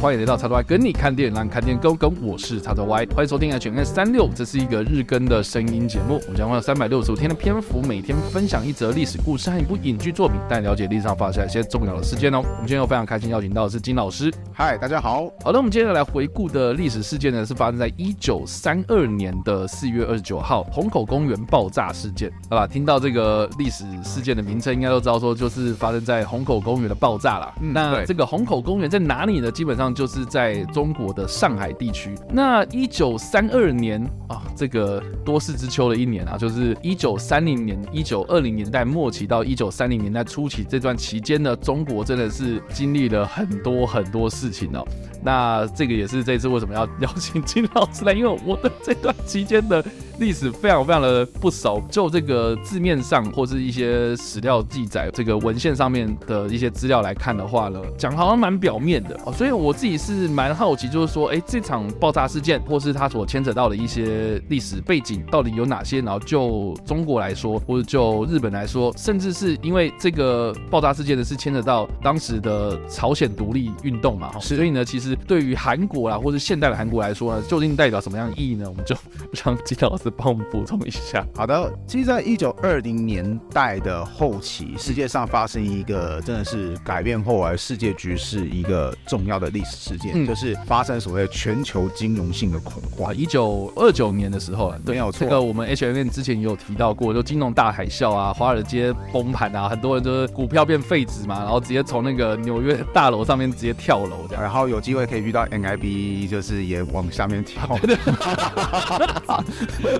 [0.00, 2.10] 欢迎来到叉叉 Y 跟你看电影，让看电影更跟。
[2.22, 6.18] 我是叉叉 Y，欢迎收听 H N 三六，这是一个日更的声音节目。
[6.22, 12.38] 我们将会有三百六十五天的篇幅，每天分享一则历史故事和一部影剧作品，带你了解历史上发生一些重要的事件哦。
[12.38, 14.32] 我们今天又非常开心邀请到的是金老师。
[14.54, 15.30] 嗨，大家好。
[15.44, 22.32] 好的，我们接下来回顾的历史事件呢，是发生在一九三二年的四月二十九号，虹口公园爆炸事件。
[22.48, 27.52] 好吧，听到这个历史事件的名称，应该都知道说就是发生在虹口公园的爆炸了。
[27.60, 29.50] 嗯，那这个虹口公园在哪里呢？
[29.50, 32.14] 基本上就是在中国的上海地区。
[32.30, 44.86] 那一九三二年啊，这个多事之秋的一年啊，就是一九三零年、一九二零年代末期到一九三零年代初期这段期间呢，中国真的是经历了很多很多事情哦。
[45.22, 49.84] 那这个也是这次为什么要邀请金老师来，因为我的这段期间的。
[50.20, 66.02] 历史非常非常的不熟，就这个字面上或是一些史料记载，这个文献上面的一些资料来看的话呢，讲好像蛮表面的哦，所以我自己是蛮好奇，就是说，哎，这场爆炸事件或是它所牵扯到的一些历史背景到底有哪些？
[66.02, 78.66] 然后就中国来说，或者就日本来说，甚至是因为这个爆炸事件呢，是牵扯到当时的朝鲜独立运动嘛，所以呢，其实对于韩国啦，或是现代的韩国来说呢，究竟代表什么样的意义呢？
[78.68, 78.94] 我们就
[79.42, 80.10] 让金老师。
[80.20, 81.24] 帮我们补充一下。
[81.34, 93.16] 好的，其实，在一九二零年代的后期，世界上发生一个真的是改变后来世界局势一个重要的历史事件，嗯、就是发生所谓全球金融性的恐慌。
[93.16, 95.20] 一九二九年的时候，对，没有错。
[95.20, 107.78] 这个我们 H M N 之前也有提到过，就金融大海啸啊，华尔街崩盘啊，很多人就是股票变废纸嘛，然后直接从那个纽约大楼上面直接跳楼这样，然后有机会可以遇到 N I B，就是也往下面跳。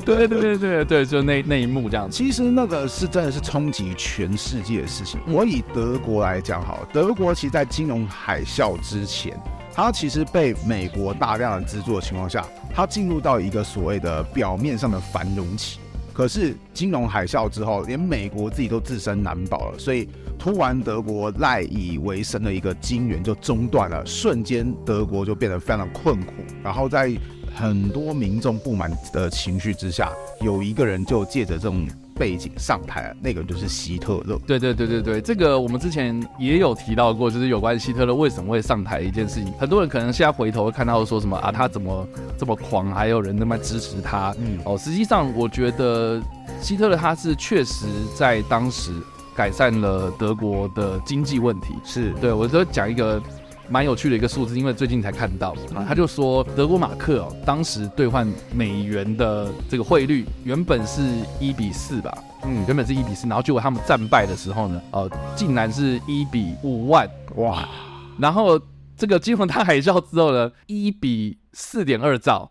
[0.04, 2.16] 对对对对对，就那那一幕这样子。
[2.16, 5.20] 其实那个是真的是冲击全世界的事情。
[5.26, 9.38] 我以德国来讲好了，德国其实在金融海啸之前，
[9.74, 15.78] 它其实被美国大量的资助的情况下，它进入到一个所谓的表面上的繁荣期。
[16.20, 20.06] 可是金融海啸之后，连美国自己都自身难保了，所以
[20.38, 26.32] 突然德国赖以为生的一个金源就中断了，瞬间德国就变得非常的困苦，
[26.62, 27.10] 然后在。
[27.52, 31.84] 很多民众不满的情绪之下，有一个人就借着这种
[32.20, 34.38] 背景上台，那个就是希特勒。
[34.46, 39.50] 对对对对对，这个我们之前也有提到过，就是有关希特勒为什么会上台的一件事情。
[39.54, 44.34] 很多人可能现在回头会看到说什么啊，他怎么这么狂，还有人那么支持他。
[44.38, 46.20] 嗯，哦，实际上我觉得
[46.60, 48.92] 希特勒他是确实在当时
[49.34, 51.74] 改善了德国的经济问题。
[51.82, 53.20] 是对，我就讲一个。
[53.70, 55.52] 蛮有趣的一个数字，因为最近才看到。
[55.74, 61.00] 啊，他就说德国马克哦，当时兑换美元的这个汇率原本是
[61.38, 67.08] 一比四吧，嗯，原本是一比四，然后结果他们战败的时候呢，呃，竟然是一比五万。
[67.36, 67.68] 哇，
[68.18, 68.60] 然后
[68.96, 72.50] 这个金融大海啸之后呢，一比四点二兆，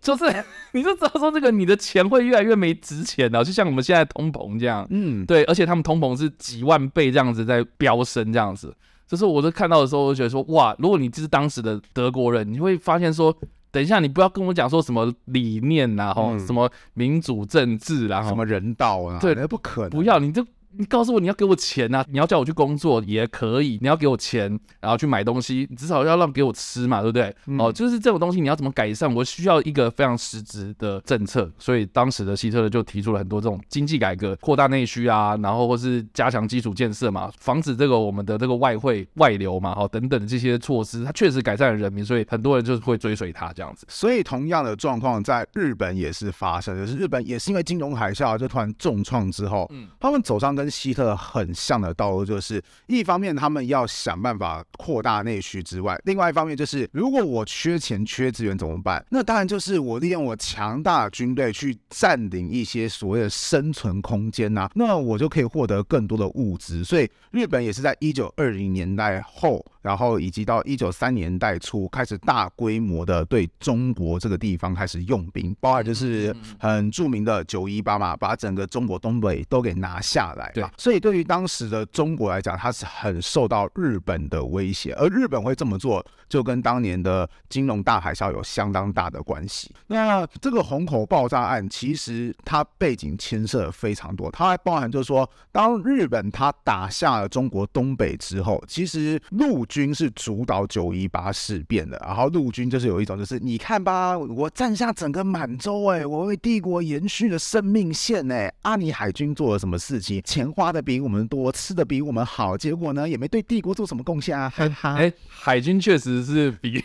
[0.00, 0.24] 就是
[0.72, 8.74] 你就知道说这个你的钱会越来越没值钱了，就像我们现在通膨这样，嗯，对，而且他们通膨是几万倍这样子在飙升这样子。
[9.12, 13.30] 就是我在看到的时候，我就觉得说，哇，如果你就是当时的德国人，你会发现说，
[13.70, 20.42] 等一下，你不要跟我讲说什么理念呐，然后、嗯、什么民主政治，然后什么人道啊，对，那不可能，不要，你就。
[20.78, 27.34] 你告诉我你要给我钱呐、啊，你要叫我去工作也可以，你要给我钱，然后去买东西，你至少要让给我吃嘛，对不对？
[27.46, 29.12] 嗯、哦，就是这种东西你要怎么改善？
[29.14, 43.86] 我需要一个非常实质的政策，所以当时的希特勒就提出了很多这种经济改革，扩大内需啊，然后或是加强基础建设嘛，防止这个我们的这个外汇外流嘛，哦等等的这些措施，他确实改善了人民，所以很多人就是会追随他这样子。
[43.88, 51.52] 所以同样的状况在日本也是发生，就是日本也是因为金融海啸就突然重创之后，嗯，他们走上跟跟希特很。
[51.54, 59.04] 像的道路就是，一方面他们要想办法扩大内需之外，另外一方面就是，如果我缺钱缺资源怎么办？
[59.10, 66.82] 那当然就是我利用我强大的军队去占领一些所谓的生存空间呐、那我就可以获得更多的物资。
[66.82, 69.64] 所以日本也是在一九二零年代后。
[69.82, 80.50] 然后以及到一九三年代初开始大规模的对中国这个地方开始用兵，包含就是很著名的九一八嘛，把整个中国东北都给拿下来。
[80.54, 89.74] 对，所以对于当时的中国来讲，它是很受到日本的威胁，而日本会这么做，就跟当年的金融大海啸有相当大的关系。
[89.88, 110.20] 那这个虹口爆炸案其实它背景牵涉非常多，它还包含就是说，当日本它打下了中国东北之后，其实陆军是主导九一八事变的，然后陆军就是有一种就是你看吧，我占下整个满洲，哎，我为帝国延续了生命线，哎，啊，你海军做了什么事情？
[110.22, 114.96] 钱花的比我们多，吃的比我们好，结果呢，也没对帝国做什么贡献啊，哈哈。
[114.96, 116.84] 哎，海军确实是比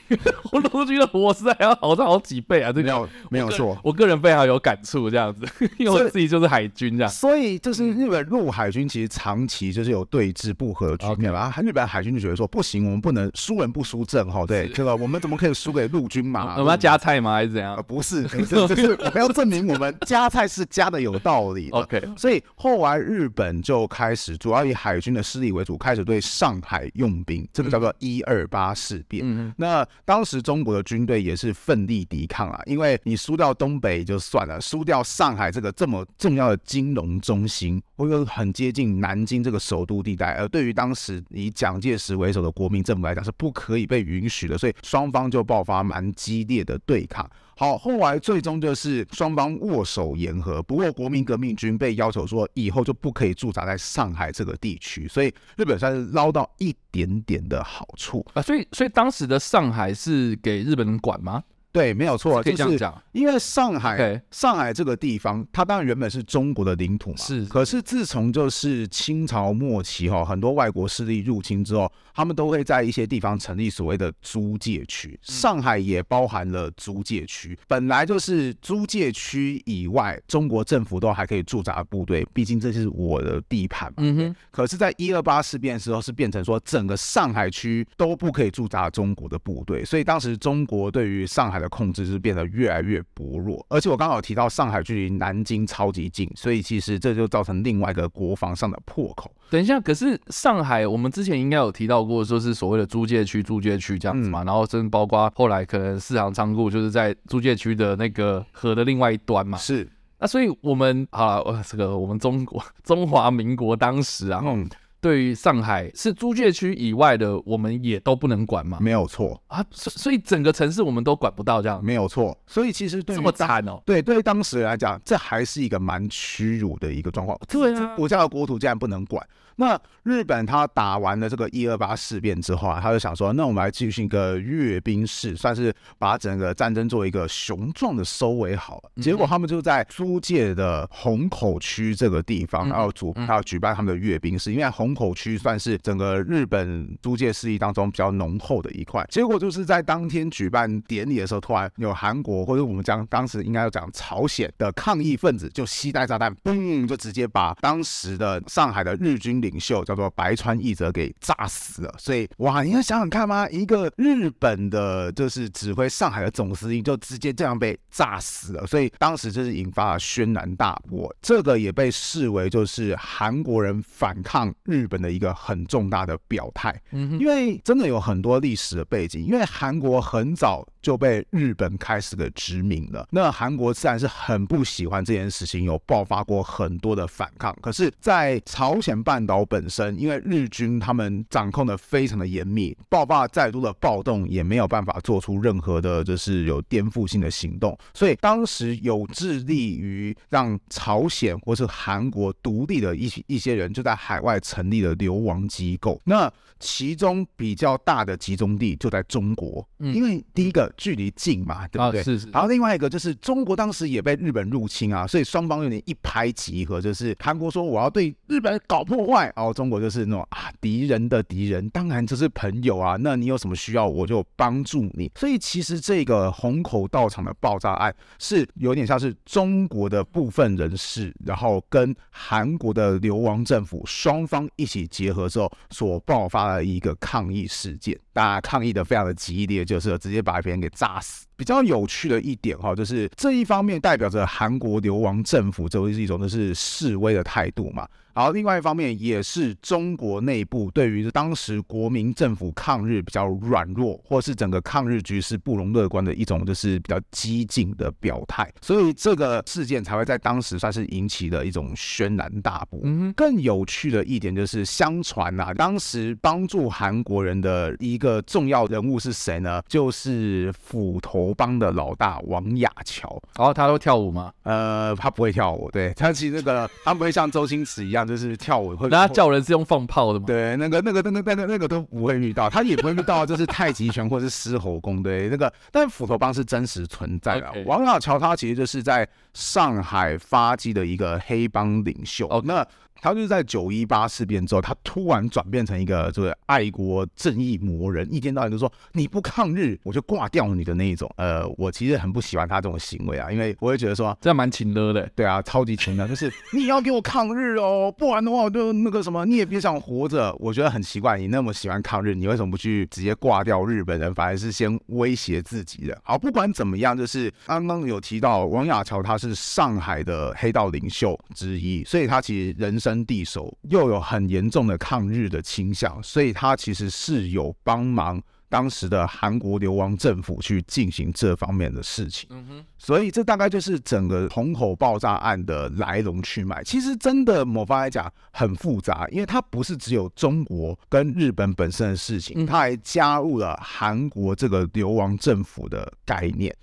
[0.51, 5.45] 陆军的伙食还要好上好几倍啊，这个没有没有错，我个人非常有感触，这样子，
[5.78, 11.54] 因为我自己就是海军这样，所以就是日本陆海军其实长期就是有对峙不和的局面吧。
[11.62, 16.56] 日本海军就觉得说不行，我们不能输人不输阵哈，对，这个我们怎么可以输给陆军嘛？
[16.60, 17.34] 我们要加菜吗？
[17.34, 17.76] 还是怎样？
[17.76, 21.70] 呃、不是，就是我们要证明我们加菜是加的有道理。
[21.72, 29.24] OK，所以后来日本就开始主要以海军的势力为主，开始对上海用兵，这个叫做一二八事变。
[29.26, 47.28] 嗯、那当时中国的军队也是奋力抵抗啊，因为你输掉东北就算了，输掉上海这个这么重要的金融中心，或者很接近南京这个首都地带，而对于当时以蒋介石为首的国民政府来讲是不可以被允许的，所以双方就爆发蛮激烈的对抗。
[47.58, 50.62] 好，后来最终就是双方握手言和。
[50.62, 58.42] 不过国民革命军被要求说以后就不可以驻扎在上海这个地区，所以日本算是捞到一点点的好处啊。
[58.44, 61.44] 所以，所以当时的上海是给日本人管吗？
[61.78, 63.04] 对，没有错，可以这样讲。
[63.12, 67.18] 因为上海.上海这个地方，它当然原本是中国的领土嘛。
[67.18, 67.46] 是。
[67.46, 75.20] 可是自从就是清朝末期哈，很多外国势力入侵之后，他们都会在一些地方成立所谓的租界区。
[75.22, 77.58] 上海也包含了租界区。
[77.68, 83.96] 本来就是租界区以外，中国政府都还可以驻扎部队，毕竟这是我的地盘嘛。
[83.98, 84.36] 嗯哼。
[84.52, 99.31] 可是，在一二八事变的时候，是变成说整个上海区都不可以驻扎中国的部队，所以当时中国对于上海的控制是变得越来越薄弱，而且我刚好提到上海距离南京超级近，所以其实这就造成另外一个国防上的破口。
[99.50, 109.58] 等一下，可是上海我们之前应该有提到过，说是所谓的租界区、租界区这样子嘛，嗯、然后甚至包括后来可能四行仓库就是在租界区的那个河的另外一端嘛。
[109.58, 109.88] 是，
[110.19, 114.42] 那所以我们好了，这个我们中国中华民国当时啊。
[114.46, 114.68] 嗯
[115.00, 118.80] 对于上海是租界区以外的，我们也都不能管吗？
[118.82, 122.38] 没有错啊，所所以整个城市我们都管不到，这样没有错。
[122.48, 127.38] 所以其实对于这么惨哦，对，对于当时来讲，这还是一个蛮屈辱的一个状况。
[127.48, 129.26] 对啊，国家的国土竟然不能管。
[129.57, 138.92] 那日本他打完了这个一二八事变之后啊，他就想说，那我们来进行一个阅兵式，算是把整个战争做一个雄壮的收尾好了。
[139.01, 149.06] 结果他们就在租界的虹口区这个地方，然后主还要举办他们的阅兵式，因为虹口区算是整个日本租界势力当中比较浓厚的一块。
[149.09, 163.48] 结果就是在当天举办典礼的时候，突然有韩国或者我们讲当时应该要讲朝鲜的抗议分子就携带炸弹，嘣，就直接把当时的上海的日军领袖叫做白川义则给炸死了，所以哇，你要想想看吗？
[163.50, 171.14] 一个日本的，就是指挥上海的总司令，就直接这样被炸死了，所以当时就是引发了轩然大波。
[171.22, 176.74] 这个也被视为就是韩国人反抗日本的一个很重大的表态。
[176.92, 187.54] 嗯，因为真的有很多历史的背景，因为韩国很早就被日本开始给殖民了，那韩国自然是很不喜欢这件事情，有爆发过很多的反抗。
[187.62, 189.44] 可是，在朝鲜半岛。
[189.50, 197.78] 本身，因为日军他们掌控的非常的严密，爆发再多的暴动也没有办法做出任何的，就是有颠覆性的行动。
[197.94, 206.02] 所以当时有致力于让朝鲜或是韩国独立的一一些人，就在海外成立了流亡机构。
[206.04, 212.04] 那其中比较大的集中地就在中国，因为第一个距离近嘛，对不对？
[212.04, 212.30] 是是。
[212.30, 219.31] 然后另外一个就是中国当时也被日本入侵啊，所以双方有点一拍即合，就是韩国说我要对日本搞破坏。
[219.36, 222.96] 然后中国就是那种啊，敌人的敌人，当然就是朋友啊。
[223.00, 225.12] 那你有什么需要，我就帮助你。
[225.16, 237.98] 所以其实这个虹口道场的爆炸案是有点像是中国的部分人士，然后跟韩国的流亡政府双方一起结合之后所爆发的一个抗议事件。
[238.14, 241.26] 大家抗议的非常的激烈，就是直接把别给炸死。
[241.35, 247.87] 比较有趣的一点哈，就是这一方面代表着韩国流亡政府，这是一种就是示威的态度嘛。
[248.18, 262.80] 然后另外一方面也是中国内部对于当时国民政府抗日比较软弱，或是整个抗日局势不容乐观的一种就是比较激进的表态，所以这个事件才会在当时算是引起了一种轩然大波。
[262.83, 269.62] 嗯，更有趣的一点就是，相传啊，当时帮助韩国人的一个重要人物是谁呢？
[269.68, 273.07] 就是斧头头帮的老大王亚樵。
[273.36, 274.31] 然后、哦、他会跳舞吗？
[274.44, 278.87] 呃，他不会跳舞，对，他其实那个他不会像周星驰一样，就是跳舞会。
[278.90, 280.26] 那他叫人是用放炮的吗？
[280.26, 285.52] 对，那个、那个、那个、那个、那个都不会遇到，他也不会遇到，就是太极拳或者是狮吼功，对，那个。
[285.71, 287.52] 但斧头帮是真实存在的。
[287.66, 292.28] 王老乔他其实就是在上海发迹的一个黑帮领袖。
[292.30, 292.66] 哦，那。
[293.01, 301.11] 他就是在九一八事变之后，他突然转变成一个这个爱国正义魔人，一天到晚就说你不抗日我就挂掉你的那一种。
[301.18, 305.07] 呃，我其实很不喜欢他这种行为啊，因为我会觉得说这样蛮情勒的。
[305.16, 310.33] 对啊，超级情的，就是你要给我抗日哦， 不然的话我就那个什么，你也别想活着。
[310.39, 315.99] 我觉得很奇怪，你那么喜欢抗日，你为什么不去直接挂掉日本人，反而是先威胁自己的？
[316.04, 322.77] 好，不管怎么样，就是刚刚有提到王亚乔，他是上海的黑道领袖之一，所以他其实人。
[322.87, 332.30] 生地手又有很严重的抗日的倾向，所以他其实是有帮忙当时的韩国流亡政府去进行这方面的事情。
[332.32, 336.64] 嗯哼，所以这大概就是整个虹口爆炸案的来龙去脉。
[336.64, 346.56] 其实真的某方来讲很复杂，因为它不是只有中国跟日本本身的事情，它还加入了韩国这个流亡政府的概念。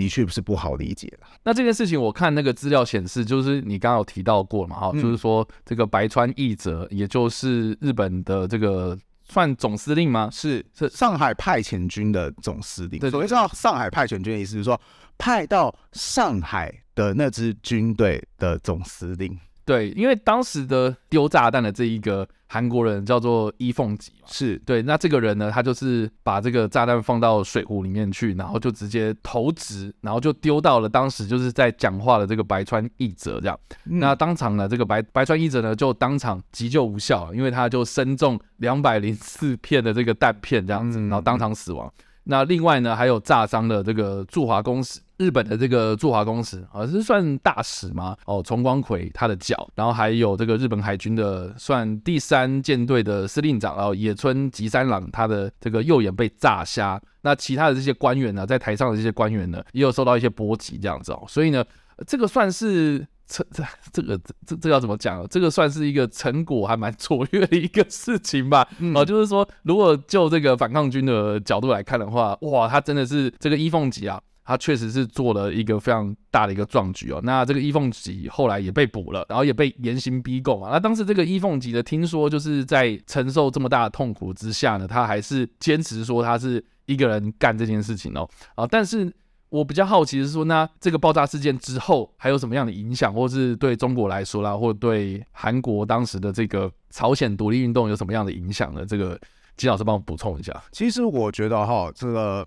[0.00, 1.26] 的确不是不好理解了。
[1.44, 10.30] 那这件事情，我看那个资料显示，就是你刚刚有提到过嘛，哈、嗯，就是说这个白川义则，也就是日本的这个算总司令吗？
[10.32, 12.98] 是是上海派遣军的总司令。
[12.98, 14.80] 对，所谓叫上海派遣军的意思，就是说
[15.18, 19.38] 派到上海的那支军队的总司令。
[19.70, 22.26] 对，因为当时的丢炸弹的这一个。
[22.52, 24.82] 韩国人叫做伊凤吉嘛，是对。
[24.82, 33.56] 那这个人呢，他就是把这个炸弹放到水壶里面去，然后就直接投掷，然后就丢到了当时就是在讲话的这个白川义则这样。
[33.86, 41.86] 嗯、那当场呢，这个白白川义则呢就当场急救无效，因为他就身中两百零四片的这个弹片这样子，然后当场死亡。
[41.86, 44.98] 嗯、那另外呢，还有炸伤的这个驻华公使。
[45.20, 48.16] 日本的这个驻华公使啊，是算大使吗？
[48.24, 56.98] 哦，重光葵他的脚，然后还有这个日本海军的算第三舰队的司令长，然后野村吉三郎他的这个右眼被炸瞎。
[57.20, 61.22] 那其他的这些官员呢，在台上的这些官员呢，也有受到一些波及这样子哦。
[61.28, 61.62] 所以呢，
[62.06, 63.62] 这个算是这这
[63.92, 65.22] 这个这这要怎么讲？
[65.28, 68.66] 这个算是一个成果还蛮卓越的一个事情吧？
[68.78, 74.18] 嗯、哦，就是说，如果就这个反抗军的角度来看的话，哇，他真的是这个伊凤吉啊。
[74.50, 77.20] 他确实是做了一个非常大的一个壮举哦。
[77.22, 80.72] 那这个伊凤吉后来也被捕了，然后也被严刑逼供啊。
[80.72, 88.28] 那当时这个伊凤吉的听说就是在承受这么大的痛苦之下呢，他还是坚持说他是一个人干这件事情哦。
[88.56, 89.14] 啊，但是
[89.50, 98.84] 我比较好奇的是说，那这个爆炸事件之后还有什么样的影响，或是对中国来说啦，或对韩国当时的这个朝鲜独立运动有什么样的影响呢？
[98.84, 99.16] 这个
[99.56, 100.60] 金老师帮我补充一下。
[100.72, 102.44] 其实我觉得哈，这个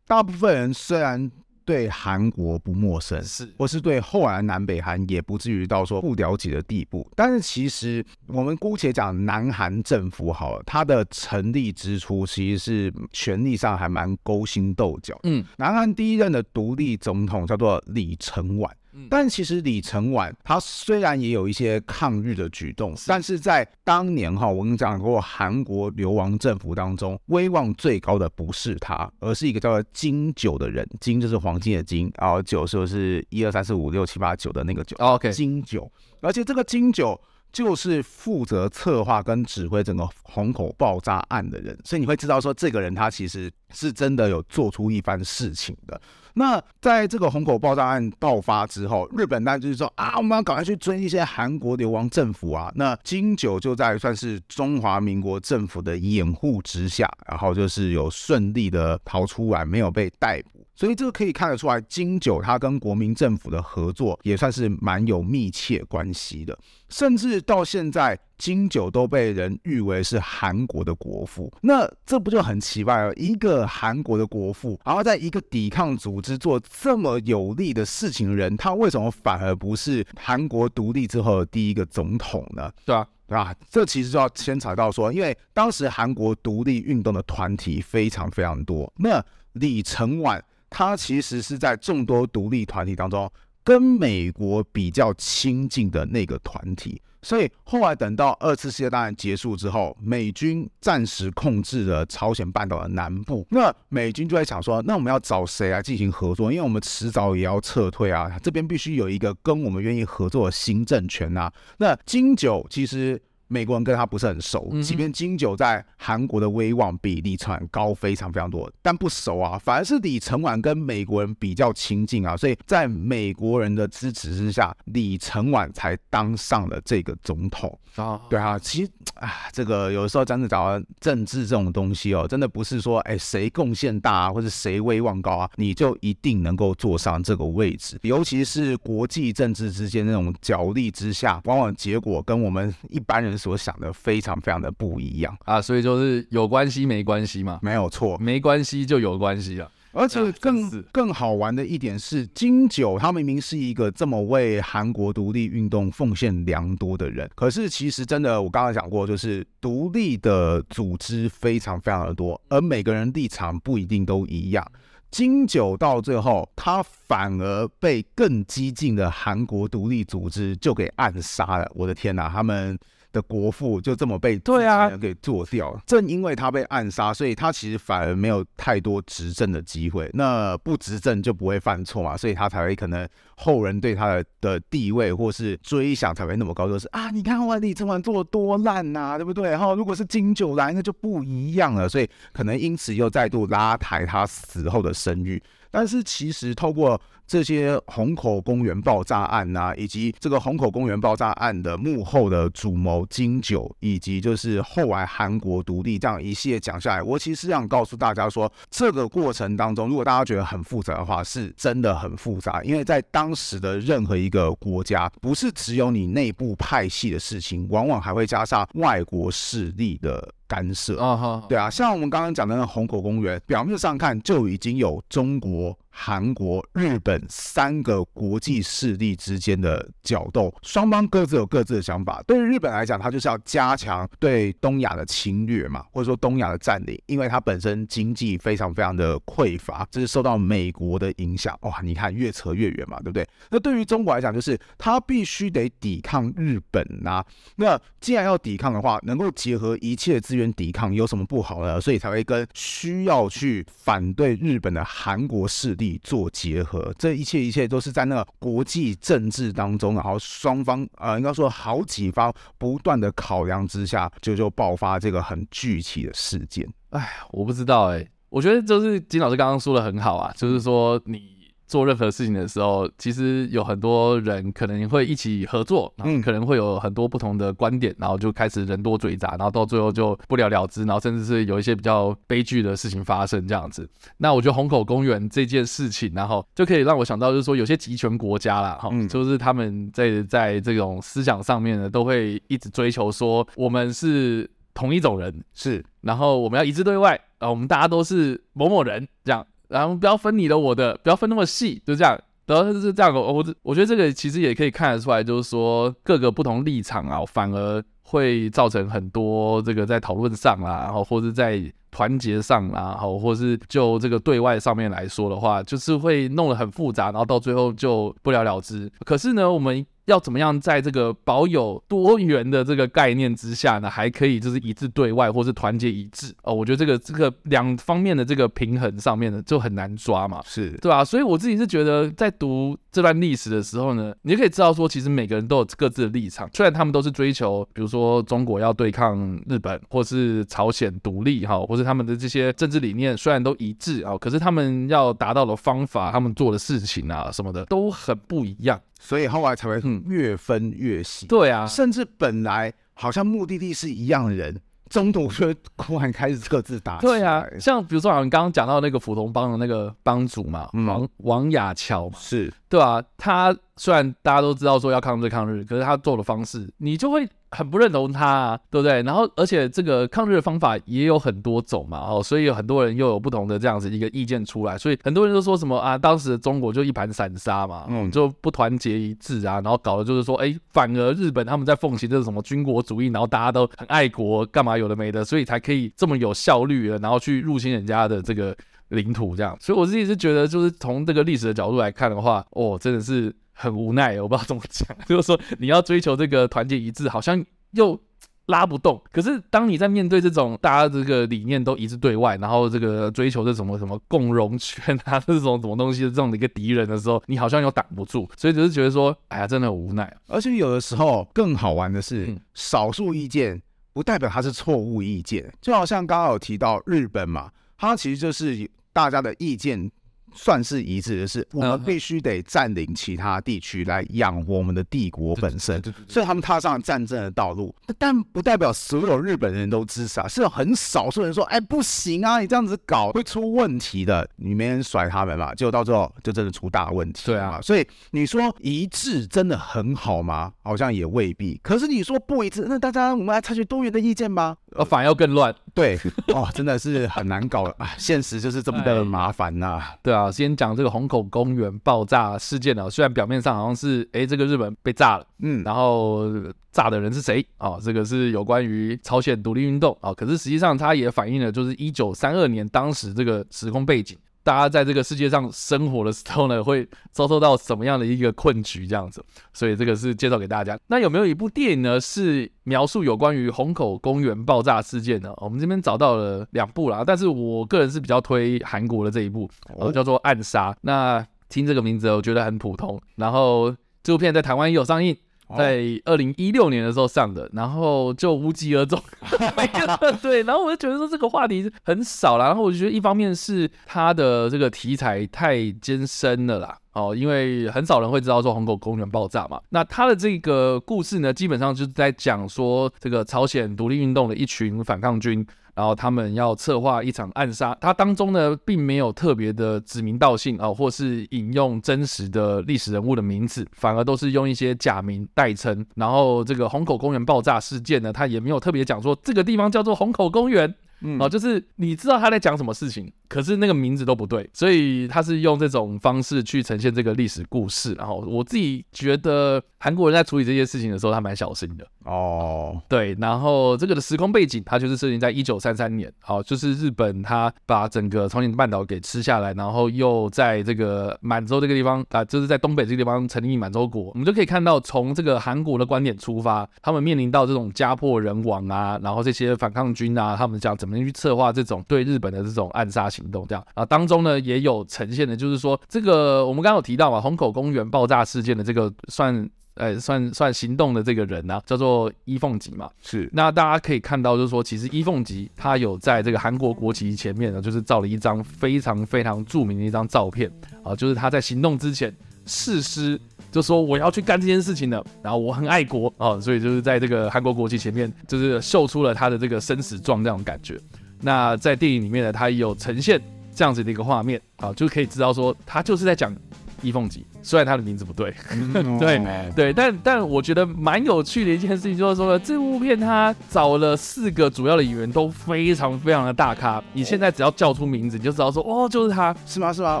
[0.06, 1.28] 大部分人虽然。
[1.68, 7.06] 对韩国不陌生，是，或是对后来南北韩也不至于到说不了解的地步。
[7.14, 15.20] 但是其实我们姑且讲南韩政府好了，它的成立之初其实是权力上还蛮勾心斗角。
[15.24, 18.74] 嗯，南韩第一任的独立总统叫做李承晚。
[19.10, 35.90] 但其实李承晚他虽然也有一些抗日的举动，但是在当年哈，我跟你讲过，韩国流亡政府当中，威望最高的不是他，而是一个叫做金九的人，金就是黄金的金，然后九就是一二三四五六七八九的那个九，OK，金九，
[36.20, 37.20] 而且这个金九
[37.52, 46.00] 就是负责策划跟指挥整个虹口爆炸案的人，所以你会知道说，这个人他其实是真的有做出一番事情的。
[46.34, 52.70] 那在这个虹口爆炸案爆发之后，日本当然就是说啊，我们要赶快去追一些韩国流亡政府啊。
[52.76, 60.57] 那金九就在算是中华民国政府的掩护之下，然后就是有顺利的逃出来，没有被逮捕。
[60.78, 66.56] 所以这个可以看得出来，金九他跟国民政府的合作也算是蛮有密切关系的，
[66.88, 71.52] 甚至到现在，金九都被人誉为是韩国的国父。
[71.62, 73.12] 那这不就很奇怪了？
[73.14, 82.70] 一个韩国的国父，然后在一个抵抗组织做这么有利的事情的人，他为什么反而不是韩国独立之后的第一个总统呢？
[82.84, 83.52] 对啊，对吧？
[83.68, 89.20] 这其实就要牵扯到说，因为当时韩国独立运动的团体非常非常多，那
[89.54, 90.40] 李承晚。
[90.70, 93.30] 他其实是在众多独立团体当中，
[93.64, 106.50] 跟美国比较亲近的那个团体，所以后来等到二次世界大战结束之后，美军暂时控制了朝鲜半岛的南部，那美军就在想说，那我们要找谁来进行合作？
[106.52, 111.52] 因为我们迟早也要撤退啊，这边必须有一个跟我们愿意合作的新政权啊。
[111.78, 113.20] 那金九其实。
[113.48, 128.20] 美国人跟他不是很熟，即便金九在韩国的威望比李承晚高非常非常多，但不熟啊，反而是李承晚跟美国人比较亲近啊，所以在美国人的支持之下，李承晚才当上了这个总统啊。
[128.28, 145.36] 对啊，其实啊，这个有时候真的讲政治这种东西哦，真的不是说哎谁贡献大啊，或者谁威望高啊，你就一定能够坐上这个位置，尤其是国际政治之间那种角力之下，往往结果跟我们一般人所想的非常非常的不一样。
[145.44, 149.70] 啊，所以就是有关系没关系嘛，没有错，没关系就有关系了。
[149.98, 164.64] 而且更更好玩的一点是，金九他明明是一个这么为韩国独立运动奉献良多的人，可是其实真的，我刚才讲过，就是独立的组织非常非常的多，而每个人立场不一定都一样。
[165.10, 171.68] 金九到最后，他反而被更激进的韩国独立组织就给暗杀了。
[171.74, 172.78] 我的天哪，他们。
[173.18, 180.08] 的国父就这么被对啊给做掉了，正因为他被暗杀，所以他其实反而没有太多执政的机会。
[180.14, 189.50] 那不执政就不会犯错嘛，所以他才会可能后人对他的的地位或是追想才会那么高，就是啊，你看万里承晚做的多烂呐，对不对？
[189.50, 195.42] 然后如果是金九来，那就不一样了，所以可能因此又再度拉抬他死后的声誉。
[195.70, 220.98] 但是其实透过这些虹口公园爆炸案呐、以及这个虹口公园爆炸案的幕后的主谋金九，以及就是后来韩国独立这样一系列讲下来，我其实是想告诉大家说，这个过程当中，如果大家觉得很复杂的话，是真的很复杂，因为在当时的任何一个国家，不是只有你内部派系的事情，往往还会加上外国势力的干涉。
[221.00, 225.78] 啊对啊，像我们刚刚讲的那个虹口公园，表面上看就已经有中国。
[226.00, 232.22] 韩国、日本三个国际势力之间的角斗，双方各自有各自的想法。
[232.24, 241.58] 对于日本来讲，它就是要加强对东亚的侵略嘛，或者说东亚的占领，因为它本身经济非常非常的匮乏，这是受到美国的影响。
[241.62, 243.26] 哇，你看越扯越远嘛，对不对？
[243.50, 247.24] 那对于中国来讲，就是它必须得抵抗日本呐、
[247.56, 251.80] 那既然要抵抗的话，能够结合一切资源抵抗，有什么不好呢？
[251.80, 255.87] 所以才会跟需要去反对日本的韩国势力。
[256.02, 266.68] 做结合，这一切一切都是在那个国际政治当中，然后双方呃，应该说好几方不断的考量之下，就就爆发这个很具体的事件。
[266.90, 271.37] 哎，我不知道哎、我觉得就是金老师刚刚说的很好啊，就是说你。
[271.68, 283.88] 做任何事情的时候，其实有很多人可能会一起合作，嗯，可能会有很多不同的观点，然后就开始人多嘴杂，然后到最后就不了了之，然后甚至是有一些比较悲剧的事情发生这样子。
[284.16, 299.46] 那我觉得虹口公园这件事情，然后就可以让我想到，就是说有些集权国家啦，哈，就是他们在在这种思想上面呢，都会一直追求说我们是同一种人，是，然后我们要一致对外，啊，我们大家都是某某人这样。
[299.68, 302.18] 然后不要分你的我的，不要分那么细，就这样。
[302.46, 303.14] 然后就是这样。
[303.14, 318.90] 我我觉得这个其实也可以看得出来，就是说各个不同立场啊，反而会造成很多这个在讨论上啦，然后或者在团结上啊，好，或是就这个对外上面来说的话，就是会弄得很复杂，然后到最后就不了了之。
[319.04, 319.84] 可是呢，我们。
[320.08, 326.54] 要怎么样在这个保有多元的这个概念之下呢，还可以就是一致对外，或是团结一致哦？
[326.54, 331.04] 我觉得这个这个两方面的这个平衡上面呢，就很难抓嘛，是对吧？
[331.04, 348.80] 所以我自己是觉得，在读这段历史的时候呢，你就可以知道说，其实每个人都有各自的立场，虽然他们都是追求，比如说中国要对抗日本，或是朝鲜独立哈，或是他们的这些政治理念虽然都一致啊，可是他们要达到的方法，他们做的事情啊什么的都很不一样。
[349.00, 356.98] 所以后来才会越分越细，嗯，对啊，甚至本来好像目的地是一样的人，中途就突然开始各自打。
[356.98, 367.28] 对啊，像比如说，好像刚刚讲到那个斧头帮的那个帮主嘛，嗯、王王亚乔嘛，是对啊，他虽然大家都知道说要抗日抗日，可是他做的方式，你就会。
[367.50, 369.02] 很不认同他啊，对不对？
[369.04, 388.54] 然后，而且这个抗日的方法也有很多种嘛，哦，所以有很多人又有不同的这样子一个意见出来，所以很多人都说什么啊，当时的中国就一盘散沙嘛，嗯，就不团结一致啊，然后搞的就是说，哎，反而日本他们在奉行这个什么军国主义，然后大家都很爱国，干嘛有的没的，所以才可以这么有效率的，然后去入侵人家的这个
[388.88, 389.56] 领土，这样。
[389.60, 398.00] 所以我自己是觉得，就是从这个历史的角度来看的话，哦，真的是很无奈，我不知道怎么讲，就是说你要追求这个团结一致，好像又
[398.46, 399.02] 拉不动。
[399.12, 410.16] 可是当你在面对这种大家这个理念都一致对外，然后这个追求这什么什么共荣圈啊这种什么东西的这种的一个敌人的时候，你好像又挡不住，所以就是觉得说，哎呀，真的很无奈。
[410.28, 413.60] 而且有的时候更好玩的是，少数意见
[413.92, 419.90] 不代表它是错误意见，就好像刚刚有提到日本嘛，它其实就是大家的意见。
[420.34, 427.74] 算是一致的是，我们必须得占领其他地区来养活我们的帝国本身，所以他们踏上了战争的道路。
[427.98, 437.22] 但不代表所有日本人都支持啊，是有很少数人说，哎，不行啊，你这样子搞会出问题的，你没人甩他们嘛，结果到最后就真的出大问题。
[437.24, 440.52] 对啊，所以你说一致真的很好吗？
[440.62, 441.58] 好像也未必。
[441.62, 445.54] 可是你说不一致，那大家我们来采取多元的意见吧，呃，反而要更乱。
[445.74, 445.98] 对，
[446.34, 449.94] 哦，真的是很难搞 啊，现实就是这么的麻烦呐，啊。
[450.02, 450.30] 对啊。
[450.30, 456.30] 先讲这个虹口公园爆炸事件呢，虽然表面上好像是哎，这个日本被炸了，嗯，然后
[456.70, 457.70] 炸的人是谁啊？
[457.70, 464.16] 哦，这个是有关于朝鲜独立运动啊，哦，可是实际上它也反映了就是一九三二年当时这个时空背景。
[464.48, 468.86] 大家在这个世界上生活的时候呢，会遭受到什么样的一个困局？
[468.86, 470.78] 这样子，所以这个是介绍给大家。
[470.86, 475.30] 那有没有一部电影呢，是描述有关于虹口公园爆炸事件呢？
[475.36, 480.72] 我们这边找到了两部啦，但是我个人是比较推韩国的这一部，哦，叫做《暗杀》。
[480.80, 482.98] 那听这个名字，我觉得很普通。
[483.16, 485.14] 然后这部片在台湾也有上映。
[485.56, 489.00] 在二零一六年的时候上的，然后就无疾而终。
[490.20, 499.60] 对，然后我就觉得说这个话题很少啦，然后我就觉得一方面是它的这个题材太艰深了啦，哦，因为很少人会知道说虹口公园爆炸嘛。
[499.70, 505.46] 那它的这个故事呢，基本上就是在讲说这个朝鲜独立运动的一群反抗军。
[505.78, 515.86] 然后他们要策划一场暗杀，它当中呢并没有特别的指名道姓啊，或是引用真实的历史人物的名字，反而都是用一些假名代称。
[515.94, 523.12] 然后这个虹口公园爆炸事件呢，它也没有特别讲说这个地方叫做虹口公园，嗯，啊，就是你知道他在讲什么事情。
[523.28, 527.92] 可是那个名字都不对，所以他是用这种方式去呈现这个历史故事。
[527.92, 532.80] 然后我自己觉得韩国人在处理这些事情的时候，他蛮小心的哦。
[532.88, 544.04] 对，然后这个的时空背景，它就是设定在一九三三年，好，就是日本它把整个朝鲜半岛给吃下来，然后又在这个满洲这个地方啊，就是在东北这个地方成立满洲国。
[544.04, 553.08] 我们就可以看到，从这个韩国的观点出发，他们面临到这种家破人亡啊，然后这些反抗军啊，他们讲怎么去策划这种对日本的这种暗杀。
[553.08, 562.90] 行动这样啊，当中呢也有呈现的，就是说这个我们刚刚有提到嘛，虹口公园爆炸事件的这个算呃算算行动的这个人呢、啊，叫做伊凤吉嘛。
[563.00, 570.50] 是，那大家可以看到，就是说其实伊凤吉他有在这个韩国国旗前面呢，就是照了一张非常非常著名的一张照片
[570.82, 572.14] 啊，就是他在行动之前
[572.44, 573.18] 誓师，
[573.50, 580.78] 就说我要去干这件事情的，然后我很爱国啊，所以就是在这个韩国国旗前面，就是秀出了他的这个生死状这种感觉。
[581.20, 583.20] 那在电影里面呢，它有呈现
[583.54, 586.34] 这样子的一个画面啊，就可以知道说，他就是在讲
[586.82, 587.24] 伊凤吉。
[587.42, 588.34] 虽然他的名字不对，
[588.98, 589.20] 对
[589.54, 599.72] 对，但但我觉得蛮有趣的一件事情就是说呢，这部片他找了四个主要的演员都非常非常的大咖，你现在只要叫出名字，你就知道说哦，就是他，是吗？
[599.72, 600.00] 是吗？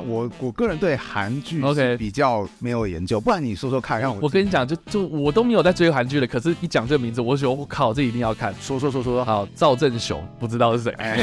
[0.00, 8.52] 我我个人对韩剧 OK 比较没有研究，不然你说说看，让我我跟你讲，就就我都没有在追韩剧的，可是一讲这个名字，我就觉得我靠，这一定要看。
[8.60, 10.92] 说说说说说，好，赵正雄不知道是谁？
[10.98, 11.20] 哎，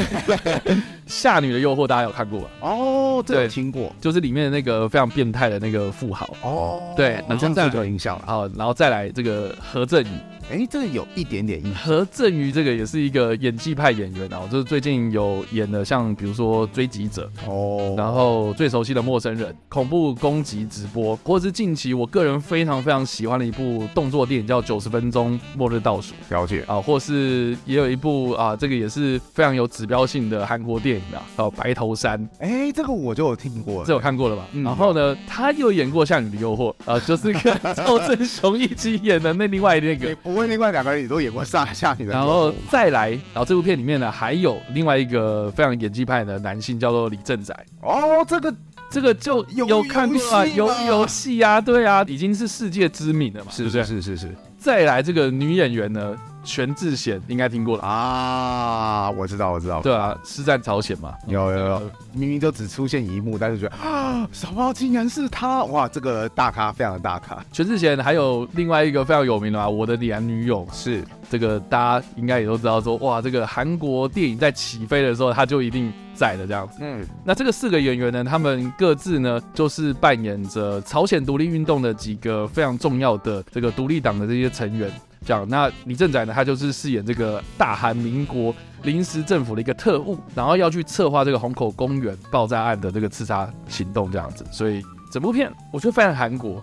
[1.06, 2.48] 夏女的诱惑大家有看过吧？
[2.60, 6.94] 哦，这有听过，就是里面的那个非常变态的那个富豪哦。
[6.96, 8.24] 对，那这样就有印象了。
[8.26, 10.18] 好，然后再来这个何振宇。
[10.48, 11.82] 哎，这个有一点点印象。
[11.82, 26.14] 何振宇这个也是一个演技派演员啊，就是最近有演的，像比如说《追击者》哦，然后最熟悉的陌生人、恐怖攻击直播，或者是近期我个人非常非常喜欢的一部动作电影叫《九十分钟末日倒数》。
[26.32, 32.20] 了解啊，或是也有一部啊，这个也是非常有指标性的韩国电影啊，叫《白头山》。
[32.38, 34.46] 哎，这个我就有听过，这有看过了吧？
[34.52, 40.16] 嗯、然后呢，他又演过《夏女的诱惑》啊，就是跟赵正雄一起演的那另外那个。
[40.22, 47.54] 我问另外两个人也都演过上下女的，然后再来，然后这部片里面呢还有另外一个非常演技派的男性，叫做李正宰。
[47.82, 48.54] 哦，这个
[48.90, 53.84] 这个就有有看过啊，有游戏啊，对啊，已经是世界知名了嘛，是不是？
[53.84, 54.34] 是是是。
[54.58, 56.16] 再来这个女演员呢，
[56.46, 61.82] 全智贤应该听过了啊，我知道我知道，对啊，是战朝鲜嘛，有有有，
[62.12, 67.44] 明明就只出现一幕，但是觉得啊，什么竟然是他，哇，这个大咖，非常的大咖。
[67.52, 70.66] 全智贤还有另外一个非常有名的嘛，我的男女友。
[70.72, 71.04] 是。
[71.28, 76.78] 这个，大家应该也都知道说，哇，这个韩国电影在起飞的时候，他就一定在的这样子。
[76.80, 84.88] 嗯，那这个四个演员呢，他们各自呢，就是扮演着朝鲜独立运动的几个非常重要的这个独立党的这些成员。
[85.26, 94.46] 这样，那李政宰呢，他就是饰演这个大韩民国临时政府的一个特务，然后要去策划这个虹口公园爆炸案的这个刺杀行动这样子。
[94.52, 94.80] 所以
[95.12, 96.62] 整部片我觉得非常韩国，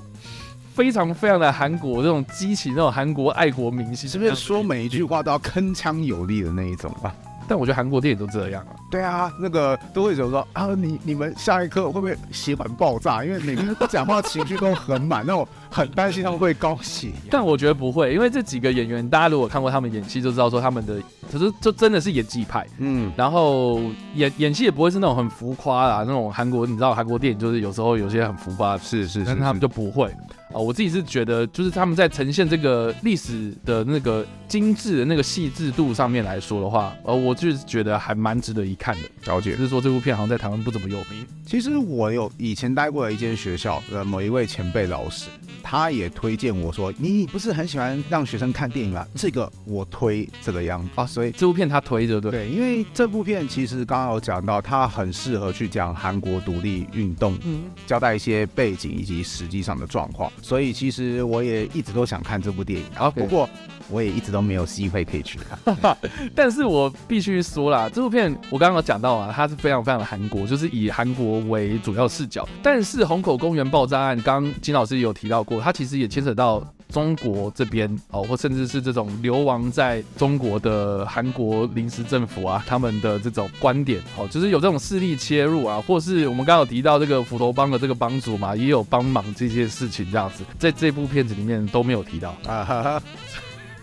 [0.73, 7.13] 非常非常的韩国这种激情，那种韩国爱国明星，是不是说每一句话都要铿锵有力的那一种啊？
[7.45, 8.75] 但我觉得韩国电影都这样啊。
[8.93, 13.25] 对啊，那个都会觉得说啊，你你们下一刻会不会血管爆炸？
[13.25, 17.29] 因为每个人讲话情绪都很满，那我很担心他们会高血压。
[17.31, 21.01] 但我觉得不会，因为这几个演员，大家如果看过他们演戏，就知道说他们的，
[21.31, 22.67] 可是就真的是演技派。
[22.77, 23.81] 嗯，然后
[24.13, 30.15] 演演戏也不会是那种很浮夸啦，那种韩国你知道韩国电影就是有时候有些很浮夸，是是，但是他们就不会。
[30.53, 39.31] 啊，我自己是觉得，就是他们在呈现这个历史的那个精致的那个细致度上面来说的话，呃，我就是觉得还蛮值得一看的。
[39.31, 41.25] 了解，就是说这部片好像在台湾不怎么有名。
[41.45, 45.29] 其实我有以前待过的一间学校的某一位前辈老师，
[45.61, 49.05] 他也推荐我说，你不是很喜欢让学生看电影吗？
[49.15, 52.31] 这个我推这个样子啊，所以这部片他推着对。
[52.31, 60.31] 对，因为这部片其实刚刚有讲到，他很适合去讲韩国独立运动，嗯，交代一些背景以及实际上的状况。
[60.41, 63.47] 所以其实我也一直都想看这部电影，啊不过
[63.89, 65.97] 我也一直都没有机会可以去看。
[66.33, 72.47] 但是我必须说啦，这部片我刚刚刚讲到啊，它是非常非常的韩国，就是以韩国为主要视角。
[72.63, 93.03] 但是虹口公园爆炸案，刚刚金老师有提到过，它其实也牵扯到中国这边哦，或甚至是这种流亡在中国的韩国临时政府啊，他们的这种观点哦，就是有这种势力切入啊，或是我们刚刚有提到这个斧头帮的这个帮主嘛，也有帮忙这件事情这样子，在这部片子里面都没有提到 啊，哈哈，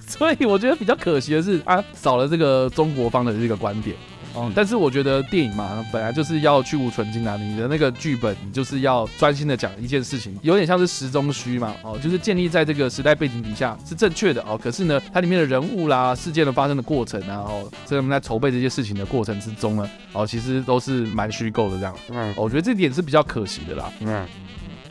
[0.07, 3.95] 所以我觉得比较可惜的是啊，少了这个中国方的这个观点。
[4.37, 7.37] 嗯，但是我觉得电影嘛，本来就是要去无存菁啊。
[7.37, 14.59] 你的那个剧本，你就是要专心的讲一件事情，有点像是时钟虚嘛，哦，就是建立在这个时代背景底下是正确的哦。
[14.63, 21.95] 可是呢，它里面的人物啦、事件的发生的过程啊，哦，在我们在筹备这些事情的过程之中呢，哦，其实都是蛮虚构的这样。
[22.11, 23.93] 嗯，我觉得这点是比较可惜的啦。
[24.01, 24.27] 嗯。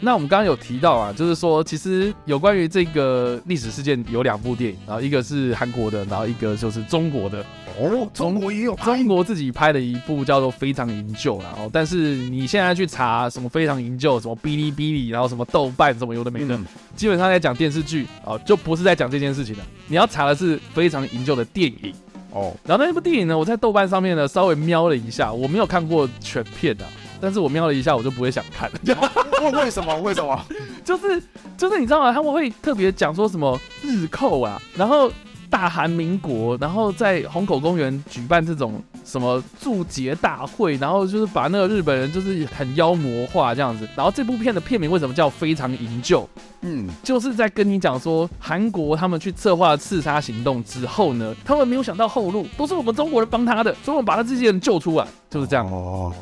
[0.02, 7.44] 那我们刚刚有提到啊，就是说，其实有关于这个历史事件有两部电影，然后一个是韩国的，然后一个就是中国的。
[7.80, 19.62] 哦，中国也有，中国自己拍的一部叫做《非常营救》，然后但是你现在去查什么《非常营救》，什么哔哩哔哩，然后什么豆瓣，什么有的没的，嗯、基本上在讲电视剧啊，就不是在讲这件事情的。
[19.88, 21.94] 你要查的是《非常营救》的电影
[22.32, 22.54] 哦。
[22.66, 26.86] 然后那部电影呢，我在豆瓣上面呢稍微瞄了一下，我没有看过全片的。
[27.22, 28.80] 但是我瞄了一下，我就不会想看了。
[29.42, 29.96] 为为什么？
[30.02, 30.40] 为什么？
[30.84, 31.22] 就是
[31.58, 32.12] 就是你知道吗？
[32.12, 35.12] 他们会特别讲说什么日寇啊，然后
[35.50, 43.88] 大韩民国，然后在虹口公园举办这种什么祝捷大会，然后就是把那个日本人就是很妖魔化这样子。
[43.96, 46.28] 然后这部片的片名为什么叫非常营救？
[46.62, 55.66] 嗯，就是在跟你讲说韩国他们去策划刺杀行动之后呢，他们没有想到后路都是我们中国人帮他的，所以我们把他这些人救出来，就是这样。
[55.72, 56.14] 哦。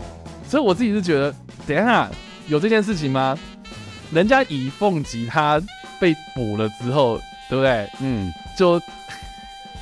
[0.48, 1.34] 所以我自己是觉得，
[1.68, 2.10] 等一下
[2.48, 3.38] 有这件事情吗？
[4.12, 5.62] 人家以凤吉他
[6.00, 7.18] 被捕了之后，
[7.50, 7.90] 对不对？
[8.02, 8.82] 嗯，就。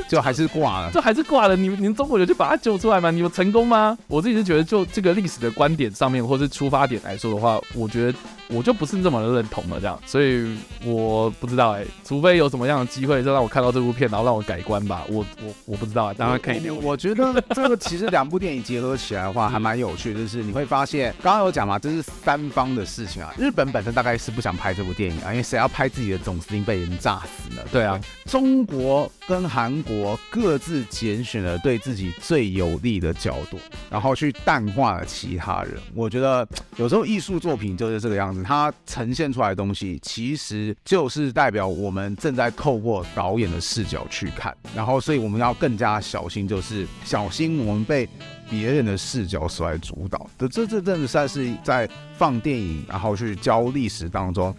[0.09, 1.55] 就还是挂了，就还是挂了。
[1.55, 3.09] 你们你们中国人就把他救出来吗？
[3.09, 3.97] 你们成功吗？
[4.07, 8.17] 我自己是觉得，就这个历史的观点上面，或是出发点来说的话，我觉得
[8.49, 9.79] 我就不是这么的认同了。
[9.79, 10.55] 这样，所以
[10.85, 15.03] 我不知道哎、欸，除非有什么样的机会，就让我看到这部片，然后让我改观吧。
[15.09, 16.75] 我我我不知道啊，当然可以留。
[16.75, 20.19] 我觉得这个其实两部电影结合起来的话， 还蛮有趣的。
[20.19, 23.33] 就是你会发现，刚刚有讲嘛，这是三方的事情啊。
[23.39, 27.61] 日本本身大概是不想拍这部电影啊，因为谁要拍自己的总司令被人炸死呢？
[27.71, 29.95] 对啊，中国跟韩国。
[29.95, 33.57] 国各自拣选了对自己最有利的角度，
[33.89, 35.75] 然后去淡化了其他人。
[35.93, 48.07] 我觉得有时候艺术作品就是这个样子，它呈现出来的东西其实就是代表我们正在透过导演的视角去看，然后所以我们要更加小心，就是小心我们被
[48.49, 50.47] 别人的视角所来主导的。
[50.47, 54.55] 这这真的算是在放电影，然后去教历史当中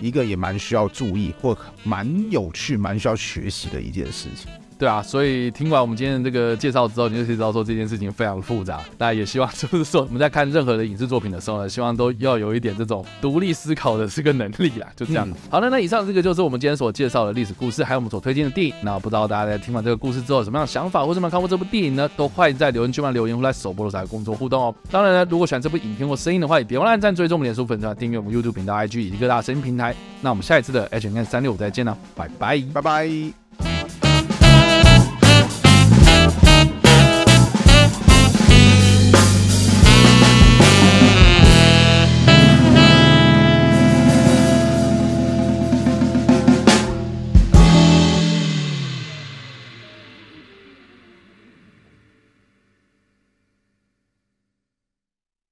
[0.00, 4.50] 一个也蛮需要注意或蛮有趣、蛮需要学习的一件事情。
[4.80, 8.80] 对啊，所以听完我们今天的这个介绍之后，你就可以知道说这件事情非常复杂。
[8.96, 14.86] 大家也希望就是说我们在看任何的影视作品的时候呢，希望都要有一点这种独立思考的这个能力啦。
[14.96, 15.28] 就这样。
[15.28, 18.72] 嗯、好了，那以上这个就是我们今天所介绍的历史故事，还有我们所推荐的电影。
[18.82, 22.08] 那不知道大家在听完这个故事之后有什么样的想法，或者有没有看过这部电影呢？
[22.16, 24.74] 都欢迎在留言区帮留言或在首播的时候工作互动哦。
[24.90, 29.94] 当然呢，如果喜欢这部影片或声音的话，也别忘了按赞、追踪我们脸书粉丝团、订阅我们 YouTube 频道、IG 以及各大声音平台。
[30.22, 33.49] 那我们下一次的 H N 三六五再见了，拜拜，拜拜。